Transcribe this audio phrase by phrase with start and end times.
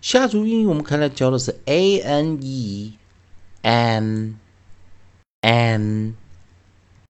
[0.00, 2.98] 下组语音我们看来教的是 a n e,
[3.62, 4.36] n,
[5.42, 6.16] n,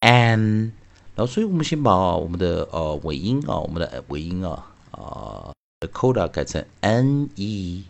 [0.00, 0.72] n。
[1.16, 5.52] 然后，所以我们先把我们的呃尾音啊，我们的尾音啊啊
[5.88, 7.84] coda 改成 n e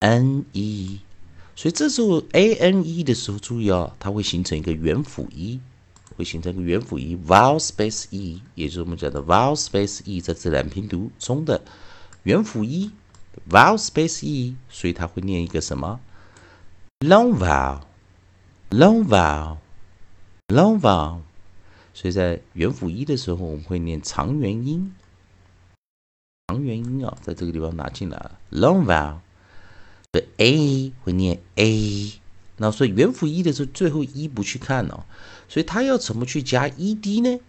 [0.00, 1.00] n e。
[1.56, 5.60] 所以这时候 a n e 的时候，注意啊，它会形成一个元辅一，
[6.16, 11.62] 会形成一个元辅一 vowel space e，也就是我们讲的 vowel space e，在自然拼读中的
[12.24, 12.90] 元辅一
[13.48, 16.00] vowel space e，所以它会念一个什么
[17.00, 21.20] ？long vowel，long vowel，long vowel。
[21.92, 24.92] 所以在元辅一的时候，我们会念长元音，
[26.48, 29.16] 长元音啊，在这个地方拿进来了，long vowel。
[30.12, 32.12] 所以 a 会念 a，
[32.58, 35.04] 那所以元辅一的时候，最后一不去看哦，
[35.48, 37.40] 所以它要怎么去加 ed 呢？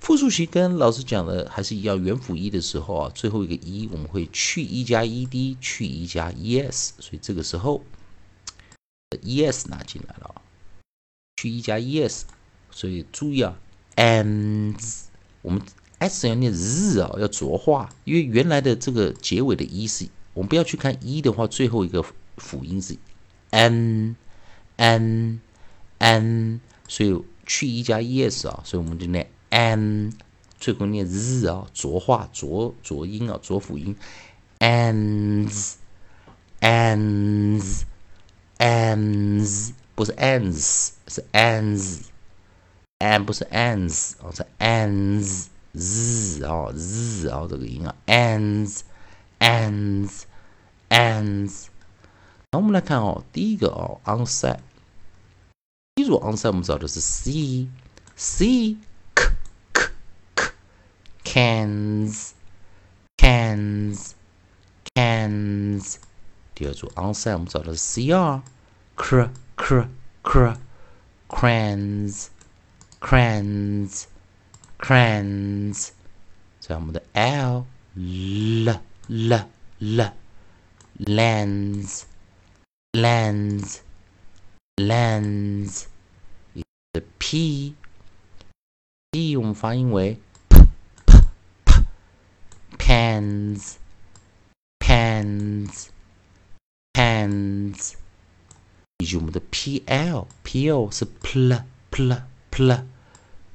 [0.00, 7.82] 复数型跟老师讲的还是一样，元辅一的时候啊，最后一个一我们会去一加 ed，去一加 es，所以这个时候
[9.22, 10.42] es 拿进来了啊，
[11.36, 12.22] 去一加 es，
[12.70, 13.58] 所以注意啊
[13.96, 15.06] ，ends，
[15.42, 15.60] 我们
[15.98, 22.04] s 要念 z 啊，要浊化，因为原来的这个结尾的一是，我们不要去看一的话，最后一个
[22.36, 22.96] 辅音是
[23.50, 24.20] n，n，n，
[26.86, 29.28] 所以去一加 es 啊，所以我们就念。
[29.50, 30.12] And
[30.58, 33.94] 最后念 z 啊，浊化浊浊音啊，浊辅音
[34.58, 35.74] ，ends
[36.60, 37.82] ends
[38.58, 48.80] ends 不是 ends 是 ends，and 不是 ends 哦，是 ends z 哦 z 哦这个音啊，ends
[49.38, 50.22] ends
[50.88, 51.66] ends。
[52.50, 54.58] 那我们来看哦，第一个哦，onset，
[55.94, 57.68] 第一组 onset 我们找的是 c
[58.16, 58.76] c。
[61.35, 62.33] cans
[63.17, 64.13] cans
[64.95, 65.95] cans
[66.55, 68.41] 第二组 onset 我们找的是 cr
[68.97, 69.87] cr cr
[70.23, 70.57] cr
[71.27, 72.27] crans
[72.99, 74.03] crans
[74.77, 75.89] crans
[76.59, 77.65] 在我们的 l
[77.95, 79.45] l l
[79.79, 80.13] l
[80.99, 82.03] lands
[82.93, 83.79] lands
[84.75, 85.85] lands
[86.93, 87.75] 的 p
[89.11, 90.19] p 我们发音为
[92.95, 93.77] pens,
[94.79, 95.89] pens,
[96.93, 97.93] pens，
[98.97, 102.83] 以及我们的 pl，pl 是 pl pl pl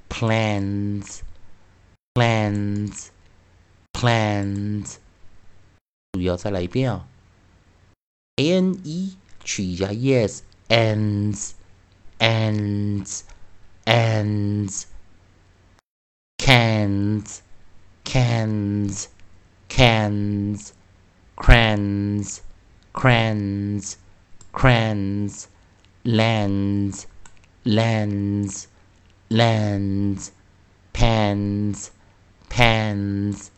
[0.09, 1.21] plans
[2.15, 3.09] plans
[3.93, 4.97] plans。
[6.13, 7.07] 注意要再来一遍啊，
[8.37, 11.53] a n e 去一加 yes，ends
[12.19, 13.23] ends
[13.85, 14.85] ends
[16.39, 17.41] cans
[18.05, 19.07] cans
[19.71, 20.73] cans
[21.37, 22.41] crans
[22.93, 23.97] crans
[24.53, 25.47] crans
[26.05, 27.07] lands
[27.65, 28.67] lands
[29.29, 30.31] lands
[30.93, 31.91] pans
[32.49, 33.51] pans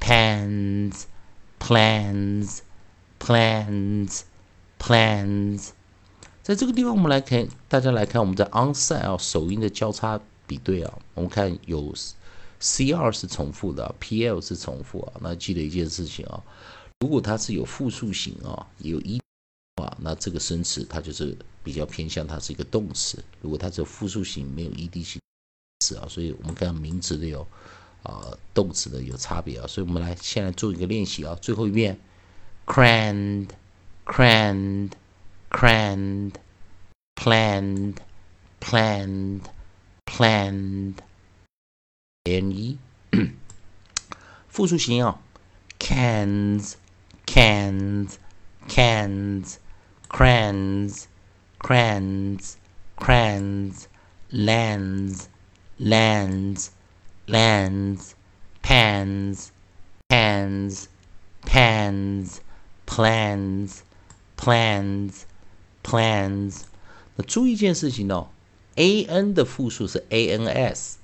[0.00, 1.06] pans
[1.58, 2.62] plans
[3.18, 4.24] plans
[4.78, 5.70] plans
[6.42, 11.94] 在这个地方，我们来看，大家来看，我们在 onside 啊，首音的交叉比对啊，我们看有
[12.59, 15.13] c 二是重复的，pl 是重复啊。
[15.21, 16.41] 那记得一件事情啊，
[16.99, 19.21] 如果它是有复数型啊，有 e
[19.81, 23.21] 啊，那这个生词它就是比较偏向它是一个动词。
[23.41, 25.19] 如果它只有复数型，没有 ed 型
[25.79, 27.45] 词啊，所以我们看名词的有
[28.03, 29.67] 啊，动词的有差别啊。
[29.67, 31.99] 所以我们来先来做一个练习啊，最后一遍
[32.65, 34.91] ，crand，crand。
[35.55, 36.33] cranned,
[37.15, 37.95] planned,
[38.59, 39.43] planned,
[40.05, 40.95] planned.
[42.24, 42.78] N E
[44.48, 45.18] 复数形哦，
[45.78, 46.74] cans,
[47.26, 48.14] cans,
[48.68, 49.56] cans,
[50.08, 51.04] crans,
[51.58, 52.54] crans,
[52.96, 53.84] crans,
[54.30, 55.24] lands,
[55.78, 56.70] lands,
[57.26, 58.12] lands,
[58.62, 59.50] pans,
[60.08, 60.88] pans,
[61.42, 62.40] pans,
[62.86, 63.82] plans,
[64.36, 65.24] plans.
[65.82, 66.64] Plans，
[67.16, 68.28] 那注意一件事情哦，
[68.76, 70.98] a n 的复数是 a n s，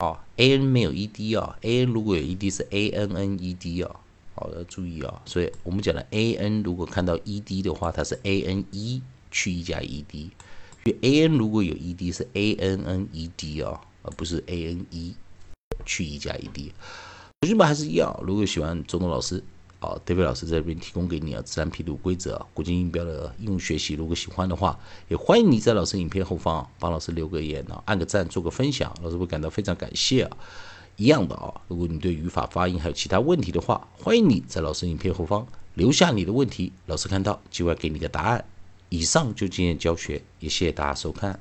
[0.00, 3.52] 哦，a n 没有 e d 哦，a n 如果有 e d 是 a n n e
[3.54, 3.96] d 哦，
[4.36, 9.02] 好的注意哦，所以我们讲的 a n 如果看到 e d 的话，它是 a n e
[9.32, 10.30] 去一加 e d，
[10.84, 15.16] 所以 a n 如果有 e d 是 a n n e d 哦，而不是 a n e
[15.84, 16.72] 去一加 e d。
[17.40, 19.42] 同学们还是一样，如果喜欢中东老师。
[19.80, 23.94] 好德伟老师在这边提供给你啊，自然拼读规则、国际音标的应用学习。
[23.94, 24.76] 如果喜欢的话，
[25.06, 30.36] 也欢迎你在老师影片后方帮老师留个言啊，按个赞，做个分享，老师会感到非常感谢啊。
[30.96, 38.44] 一样的啊，如果你对语法、发音还有其他问题的话，欢迎你在老师影片后方留下你的问题，老师看到就会给你个答案。
[38.88, 41.38] 以上就今天教学，也谢谢大家收看。